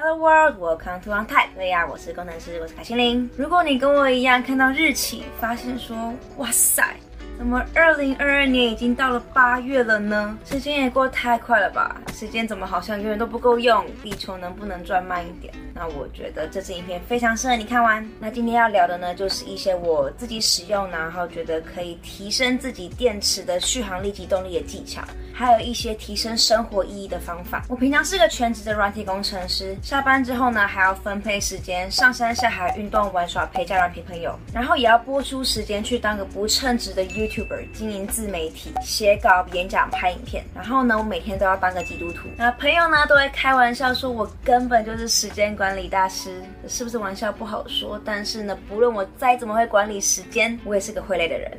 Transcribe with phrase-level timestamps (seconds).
[0.00, 1.48] Hello world, welcome to On Type。
[1.56, 3.28] 对呀，我是工程师，我是卡西琳。
[3.36, 6.94] 如果你跟我一样看到日期，发现说，哇塞。
[7.38, 10.36] 怎么，二零二二年已经到了八月了呢？
[10.44, 11.96] 时间也过太快了吧？
[12.12, 13.86] 时间怎么好像永远都不够用？
[14.02, 15.54] 地球能不能转慢一点？
[15.72, 18.04] 那我觉得这支影片非常适合你看完。
[18.18, 25.00] 那今天要聊的呢，就是一些我自己使用，然后觉得可以提升自己电池的续航力及动力的技巧，
[25.32, 27.62] 还有一些提升生活意义的方法。
[27.68, 37.27] 我平常是个全职的软体工程师，下班之后呢，还要分配时间上山下海运动玩耍，陪家人陪朋友，然后也要拨出时间去当个不称职的优。
[37.28, 42.28] YouTuber 经营自媒体、写稿、演讲、拍影片，然后呢，我每天都要当个基督徒。
[42.36, 48.00] 那朋友呢，都会开玩笑说我根本就是时间管理大师，是不是玩笑不好说？
[48.04, 51.50] 但是呢，不论我再怎么会管理时间，我也是个会累的人。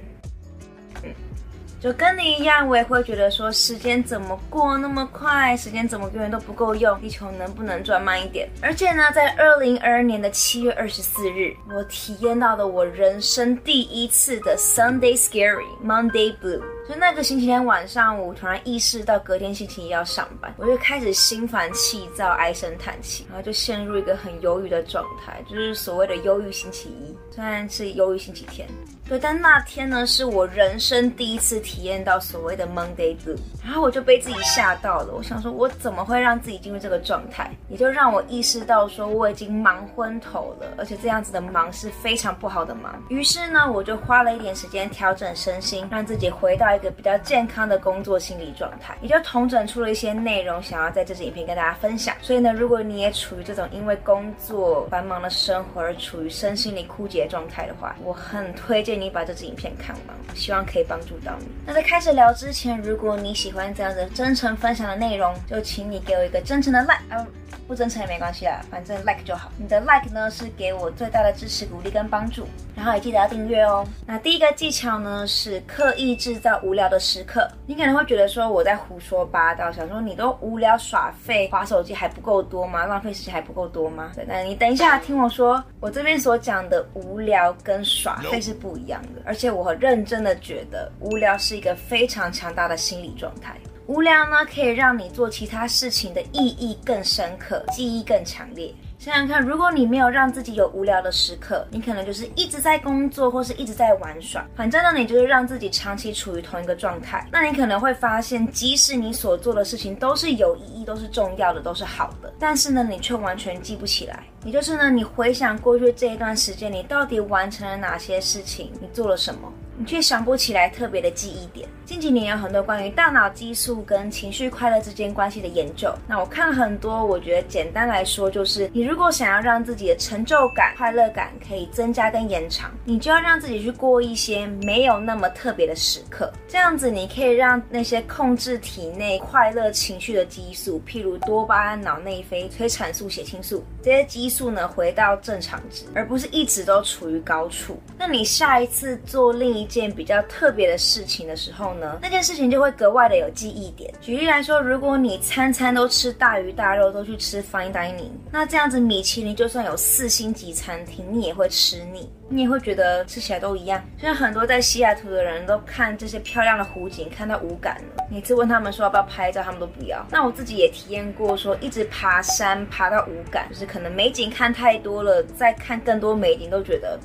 [1.82, 8.50] 就跟你一样，我也会觉得说，时间怎么过那么快，时间怎么永远都不够用，地球能不能转慢一点？
[8.62, 16.62] 而且呢，在二零二二年的七月二十四日，我体验到了我人生第一次的 Sunday Scary Monday Blue。
[16.90, 28.68] 就那个星期天晚上，我突然意识到隔天星期一要上班，我就开始心烦气躁、唉声叹气，然后就陷入一个很忧郁的状态，就是所谓的忧郁星期一，虽然是忧郁星期天。
[29.07, 35.15] 对，但那天呢，是我人生第一次体验到所谓的 Monday Blue，然后我就被自己吓到了。
[35.15, 37.51] 我想说，我怎么会让自己进入这个状态？
[37.70, 43.01] 也就让我意识到说，我已经忙昏头了，而且这样子的忙是非常不好的忙。
[43.09, 52.16] 于是呢，我就花了一点时间调整身心，让自己回到一个比较健康的工作心理状态，也就统整出了一些内容，想要在这支影片跟大家分享。
[52.21, 58.99] 所以呢，如果你也处于这种因为工作繁忙的生活而处于身心灵枯竭状态的话，我很推荐。
[58.99, 61.48] 你把这支影片看完，希望可以帮助到你。
[61.66, 67.28] 那在开始聊之前，如果你喜欢这样子真诚分享的内容，就请你给我一个真诚的 like。
[67.69, 69.51] 不真诚也没关系啦，反正 like 就好。
[69.56, 72.47] 你的 like 呢，是给我最大的支持、鼓励跟帮助。
[72.75, 73.85] 然后也记得要订阅哦。
[74.07, 77.47] 那第一个技巧呢，是刻意制造无聊的时刻。
[77.68, 82.88] 你可能会觉得说我在胡说八道，想说你都无聊耍废、滑手机还不够多吗？
[82.88, 84.13] 浪费时间还不够多吗？
[84.16, 89.22] 对，那你等一下听我说，我这边所讲的无聊跟耍废是不一样的。
[89.25, 93.56] 而且我很认真的觉得，无聊是一个非常强大的心理状态。
[93.90, 98.72] 无聊呢，可以让你做其他事情的意义更深刻，记忆更强烈。
[99.00, 104.46] 想想看，如果你没有让自己有无聊的时刻，你可能就是一直在工作，或是一直在玩耍。
[104.56, 107.28] 反正呢，你就是让自己长期处于同一个状态。
[107.32, 114.24] 那你可能会发现，即使你所做的事情都是有意义、都是重要的、都是好的，但是呢，你却完全记不起来。
[114.46, 118.72] 也就是呢，你回想过去这一段时间，你到底完成了哪些事情？
[118.80, 119.52] 你做了什么？
[119.79, 121.66] 你却想不起来特别的记忆点。
[121.85, 125.91] 近几年有很多关于大脑激素跟情绪快乐之间关系的研究。
[126.06, 136.31] 那我看了很多，我觉得简单来说就是，你如果想要让自己的成就感、快乐感可以增加跟延长，你就要让自己去过一些没有那么特别的时刻。
[136.47, 147.79] 这样子，你可以让那些控制体内快乐情绪的激素，譬如多巴胺、脑内啡、催产素、血清素这些激素呢，回到正常值，而不是一直都处于高处。
[147.97, 153.94] 那你下一次做另一件比较特别的事情的时候呢，那件事情就会格外的有记忆点。
[154.02, 163.81] 举例来说，如果你餐餐都吃大鱼大肉，都去吃 fine dining，那这样子米其林就算有四星级餐厅，你也会吃腻，你也会觉得吃起来都一样。
[163.97, 168.03] 像很多在西雅图的人都看这些漂亮的湖景，看到无感了。
[168.12, 170.03] 每次问他们说要不要拍照，他们都不要。
[170.09, 177.00] 那我自己也体验过，说一直爬山爬到无感，就是可能美景看太多了，再看更多美景都觉得。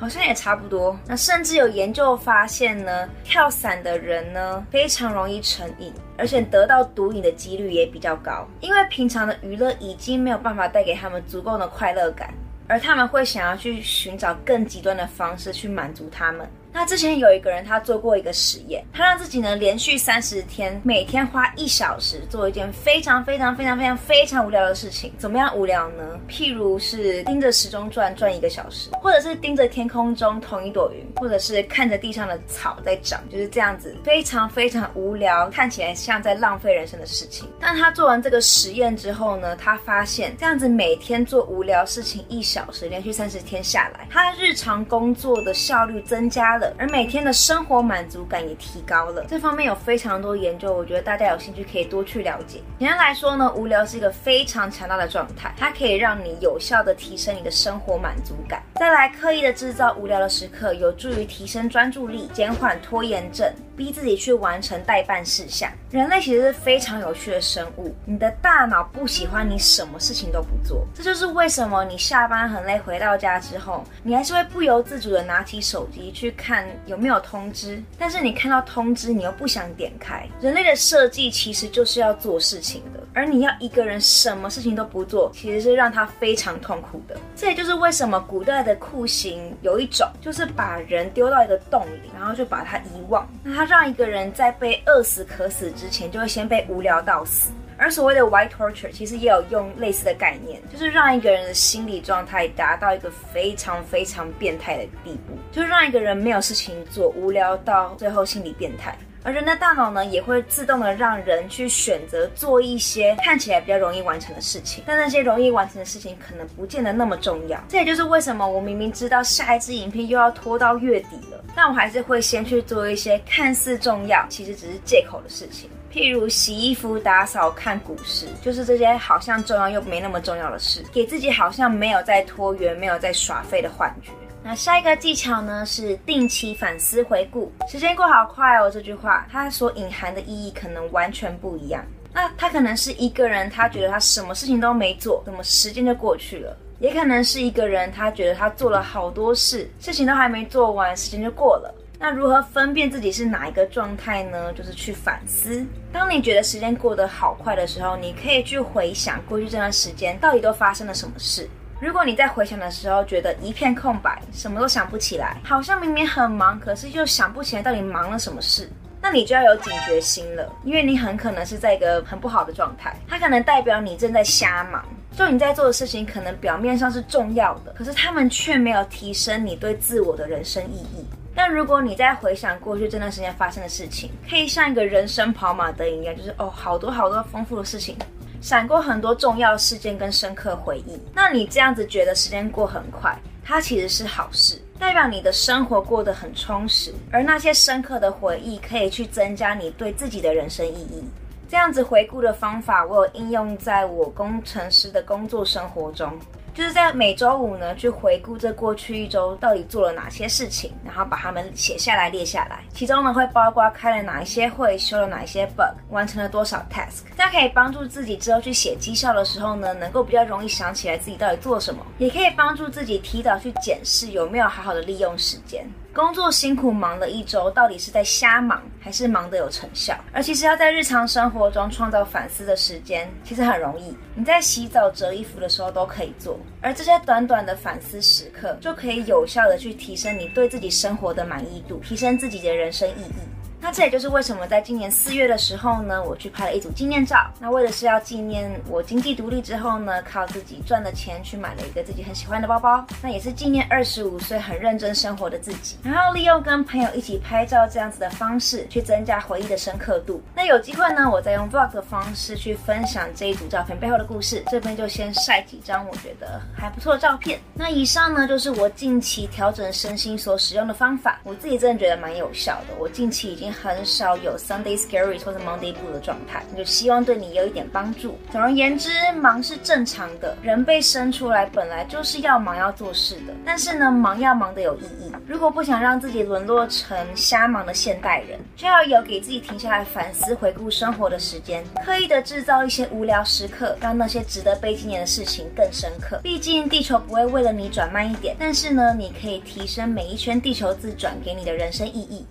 [0.00, 0.98] 好像也差不多。
[1.06, 12.32] 那甚至有研究发现呢，跳伞的人呢非常容易成瘾，而且得到毒瘾的几率也比较高，因为平常的娱乐已经没有办法带给他们足够的快乐感，
[12.66, 16.48] 而他们会想要去寻找更极端的方式去满足他们。
[16.72, 25.12] 那之前有一个人，他做过一个实验，他让自己呢连续三十天，每天花一小时做一件非常非常非常非常非常无聊的事情。
[25.18, 26.18] 怎么样无聊呢？
[26.28, 37.48] 譬如是盯着时钟转转一个小时，或者是盯着天空中同一朵云，或者是看着地上的草在长，就是这样子非常非常无聊，看起来像在浪费人生的事情。
[37.60, 52.60] 但他做完这个实验之后呢，他发现这样子每天做无聊事情一小时，连续三十天下来，他日常工作的效率增加而每天的生活满足感也提高了，这方面有非常多研究，我觉得大家有兴趣可以多去了解。
[52.78, 58.62] 简单来说呢，无聊是一个非常强大的状态，它可以让你有效的提升你的生活满足感。
[58.80, 63.46] 再来，刻意的制造无聊的时刻，有助于提升专注力，减缓拖延症，
[63.76, 65.70] 逼自己去完成待办事项。
[65.90, 80.26] 人类其实是非常有趣的生物，你的大脑不喜欢你什么事情都不做，这就是为什么你下班很累回到家之后，你还是会不由自主的拿起手机去看有没有通知，但是你看到通知，你又不想点开。
[80.40, 87.14] 人类的设计其实就是要做事情的，而你要一个人什么事情都不做，其实是让他非常痛苦的。
[87.36, 93.28] 这也就是为什么古代的酷刑有一种，就是把人丢到一个洞里，然后就把他遗忘。
[93.42, 97.52] 那他让一个人在被饿死渴死之前，就会先被无聊到死。
[97.76, 108.94] 而所谓的 white torture，其实也有用类似的概念，就是让一个人的心理状态达到一个非常非常变态的地步，就是让一个人没有事情做，无聊到最后心理变态。
[109.22, 117.62] 而人的大脑呢，也会自动的让人去选择做一些看起来比较容易完成的事情，但那些容易完成的事情可能不见得那么重要。
[117.68, 134.10] 这也就是为什么我明明知道下一支影片又要拖到月底了，但我还是会先去做一些看似重要，其实只是借口的事情，譬如洗衣服、打扫、看股市，就是这些好像重要又没那么重要的事，给自己好像没有在拖延、没有在耍废的幻觉。
[134.42, 137.52] 那下一个技巧呢，是定期反思回顾。
[137.68, 141.84] 时间过好快哦，这句话它所隐含的意义可能完全不一样。
[142.12, 151.72] 那他可能是一个人，他觉得他什么事情都没做，怎么时间就过去了；也可能是一个人，他觉得他做了好多事，事情都还没做完，时间就过了。
[152.00, 154.52] 那如何分辨自己是哪一个状态呢？
[154.54, 155.64] 就是去反思。
[155.92, 161.48] 当你觉得时间过得好快的时候，你可以去回想过去这段时间到底都发生了什么事。
[161.80, 174.84] 如果你在回想的时候觉得一片空白，什么都想不起来，好像明明很忙，可是又想不起来到底忙了什么事，那你就要有警觉心了，因为你很可能是在一个很不好的状态，它可能代表你正在瞎忙。
[175.16, 181.04] 就你在做的事情，可能表面上是重要的，可是他们却没有提升你对自我的人生意义。
[181.34, 187.96] 但如果你在回想过去这段时间发生的事情，可以像一个人生跑马灯一样，就是哦，好多好多丰富的事情。
[188.40, 193.14] 闪过很多重要事件跟深刻回忆，那你这样子觉得时间过很快，
[193.44, 201.04] 它其实是好事，代表你的生活过得很充实，而那些深刻的回忆可以去增加你对自己的人生意义。
[201.48, 206.10] 这样子回顾的方法，我有应用在我工程师的工作生活中。
[206.54, 212.64] 就是在每周五呢，去回顾这过去一周到底做了哪些事情，然后把它们写下来列下来。
[212.72, 217.02] 其中呢，会包括开了哪一些会，修了哪一些 bug，完成了多少 task。
[217.16, 225.64] 这样可以帮助自己之后去写绩效的时候呢，能够比较容易想起来自己到底做了什么，也可以帮助自己提早去检视有没有好好的利用时间。
[225.92, 229.92] 工作辛苦忙了一周，到底是在瞎忙，还是忙得有成效？
[230.12, 233.96] 而其实要在日常生活中创造反思的时间，其实很容易。
[234.14, 243.39] 你在洗澡、折衣服的时候都可以做，而这些短短的反思时刻，就可以有效的去提升你对自己生活的满意度，提升自己的人生意义。
[243.60, 247.30] 那这也就是为什么在今年四月的时候呢，我去拍了一组纪念照。
[247.38, 252.84] 那为的是要纪念我经济独立之后呢，靠自己赚的钱去买了一个自己很喜欢的包包。
[253.02, 255.76] 那也是纪念二十五岁很认真生活的自己。
[255.84, 260.22] 然后利用跟朋友一起拍照这样子的方式，去增加回忆的深刻度。
[260.34, 264.42] 那有机会呢，我再用 vlog 的方式去分享这一组照片背后的故事。
[264.50, 267.38] 这边就先晒几张我觉得还不错的照片。
[267.52, 271.20] 那以上呢，就是我近期调整身心所使用的方法。
[271.24, 272.74] 我自己真的觉得蛮有效的。
[272.78, 273.49] 我近期已经。
[273.52, 278.18] 很少有 Sunday scary 或者 Monday Blue 的状态，就希望对你有一点帮助。
[278.30, 283.34] 总而言之，忙是正常的，人被生出来本来就是要忙要做事的。
[283.44, 285.12] 但是呢，忙要忙得有意义。
[285.26, 296.20] 如果不想让自己沦落成瞎忙的现代人，就要有给自己停下来反思、回顾生活的时间，刻意的制造一些无聊时刻，让那些值得被纪念的事情更深刻。
[296.22, 302.26] 毕竟地球不会为了你转慢一点，但是呢，你可以提升每一圈地球自转给你的人生意义。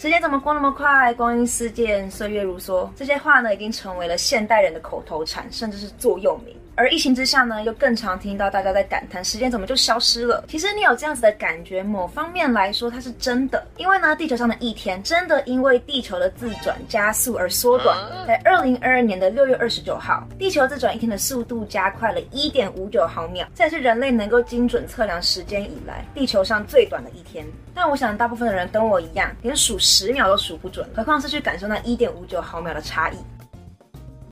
[0.00, 1.12] 时间怎么过那么快？
[1.12, 2.88] 光阴似箭，岁月如梭。
[2.96, 6.56] 这些话呢，已经成为了现代人的口头禅，甚至是座右铭。
[6.80, 10.42] 而疫情之下呢，又更常听到大家在感叹时间怎么就消失了。
[10.48, 17.94] 其实你有这样子的感觉，某方面来说它是真的，因为呢，地球上的一天真的因为地球的自转加速而缩短。
[18.26, 27.44] 在二零二二年的六月二十九号，地球自转一天的速度加快了一点五九毫秒，这也是人类能够精准测量时间以来地球上最短的一天。
[27.74, 33.16] 但我想大部分的人跟我一样，连数十秒都数不准，何况是去感受那一点五九毫秒的差异。